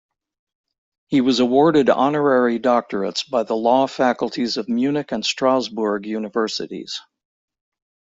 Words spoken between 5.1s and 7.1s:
and Strasbourg Universities.